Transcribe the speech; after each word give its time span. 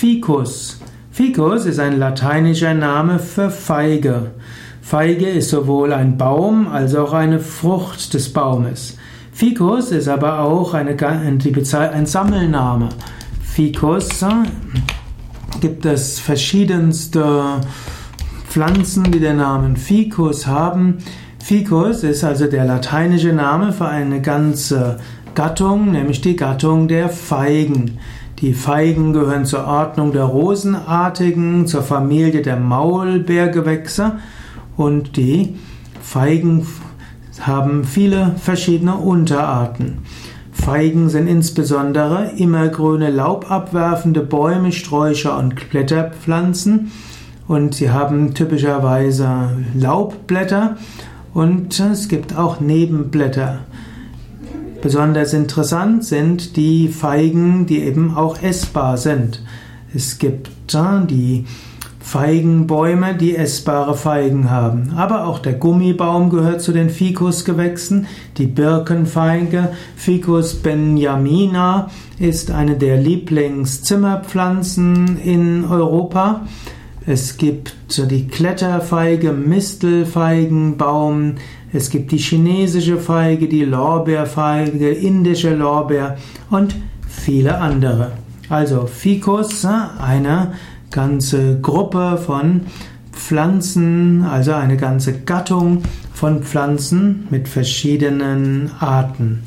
Ficus. 0.00 0.78
Ficus 1.10 1.66
ist 1.66 1.80
ein 1.80 1.98
lateinischer 1.98 2.72
Name 2.72 3.18
für 3.18 3.50
Feige. 3.50 4.30
Feige 4.80 5.28
ist 5.28 5.50
sowohl 5.50 5.92
ein 5.92 6.16
Baum 6.16 6.68
als 6.68 6.94
auch 6.94 7.12
eine 7.12 7.40
Frucht 7.40 8.14
des 8.14 8.32
Baumes. 8.32 8.96
Ficus 9.32 9.90
ist 9.90 10.06
aber 10.06 10.38
auch 10.38 10.72
eine, 10.72 10.96
ein 11.04 12.06
Sammelname. 12.06 12.90
Ficus 13.42 14.22
äh, 14.22 14.28
gibt 15.60 15.84
es 15.84 16.20
verschiedenste 16.20 17.60
Pflanzen, 18.48 19.10
die 19.10 19.18
den 19.18 19.38
Namen 19.38 19.76
Ficus 19.76 20.46
haben. 20.46 20.98
Ficus 21.42 22.04
ist 22.04 22.22
also 22.22 22.46
der 22.46 22.66
lateinische 22.66 23.32
Name 23.32 23.72
für 23.72 23.88
eine 23.88 24.22
ganze 24.22 25.00
Gattung, 25.34 25.90
nämlich 25.90 26.20
die 26.20 26.36
Gattung 26.36 26.86
der 26.86 27.08
Feigen. 27.08 27.98
Die 28.40 28.54
Feigen 28.54 29.12
gehören 29.12 29.44
zur 29.44 29.66
Ordnung 29.66 30.12
der 30.12 30.22
Rosenartigen, 30.22 31.66
zur 31.66 31.82
Familie 31.82 32.40
der 32.40 32.56
Maulbeergewächse 32.56 34.12
und 34.76 35.16
die 35.16 35.56
Feigen 36.00 36.64
haben 37.40 37.82
viele 37.82 38.36
verschiedene 38.40 38.94
Unterarten. 38.94 39.98
Feigen 40.52 41.08
sind 41.08 41.26
insbesondere 41.26 42.30
immergrüne 42.36 43.10
laubabwerfende 43.10 44.20
Bäume, 44.20 44.70
Sträucher 44.70 45.36
und 45.36 45.68
Blätterpflanzen 45.70 46.92
und 47.48 47.74
sie 47.74 47.90
haben 47.90 48.34
typischerweise 48.34 49.50
Laubblätter 49.74 50.76
und 51.34 51.80
es 51.80 52.08
gibt 52.08 52.36
auch 52.36 52.60
Nebenblätter. 52.60 53.60
Besonders 54.80 55.32
interessant 55.32 56.04
sind 56.04 56.56
die 56.56 56.88
Feigen, 56.88 57.66
die 57.66 57.82
eben 57.82 58.16
auch 58.16 58.42
essbar 58.42 58.96
sind. 58.96 59.42
Es 59.94 60.18
gibt 60.18 60.50
die 61.08 61.46
Feigenbäume, 61.98 63.14
die 63.14 63.36
essbare 63.36 63.96
Feigen 63.96 64.50
haben. 64.50 64.92
Aber 64.96 65.26
auch 65.26 65.40
der 65.40 65.54
Gummibaum 65.54 66.28
gehört 66.30 66.62
zu 66.62 66.70
den 66.72 66.90
Ficusgewächsen. 66.90 68.06
Die 68.36 68.46
Birkenfeige, 68.46 69.70
Ficus 69.96 70.54
benjamina, 70.54 71.90
ist 72.18 72.50
eine 72.50 72.76
der 72.76 72.98
Lieblingszimmerpflanzen 72.98 75.18
in 75.18 75.64
Europa. 75.64 76.42
Es 77.10 77.38
gibt 77.38 77.74
die 77.96 78.28
Kletterfeige, 78.28 79.32
Mistelfeigenbaum. 79.32 81.36
Es 81.72 81.88
gibt 81.88 82.12
die 82.12 82.18
chinesische 82.18 82.98
Feige, 82.98 83.48
die 83.48 83.64
Lorbeerfeige, 83.64 84.90
indische 84.90 85.54
Lorbeer 85.54 86.18
und 86.50 86.76
viele 87.08 87.56
andere. 87.56 88.12
Also 88.50 88.86
Ficus, 88.86 89.64
eine 89.64 90.52
ganze 90.90 91.58
Gruppe 91.62 92.18
von 92.18 92.66
Pflanzen, 93.12 94.24
also 94.24 94.52
eine 94.52 94.76
ganze 94.76 95.20
Gattung 95.20 95.84
von 96.12 96.42
Pflanzen 96.42 97.26
mit 97.30 97.48
verschiedenen 97.48 98.70
Arten. 98.80 99.44